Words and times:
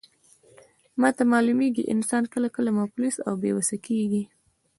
ماته 1.01 1.23
معلومیږي، 1.33 1.83
انسان 1.93 2.23
کله 2.33 2.47
کله 2.55 2.69
مفلس 2.79 3.15
او 3.27 3.33
بې 3.41 3.51
وسه 3.57 3.75
کیږي. 3.85 4.23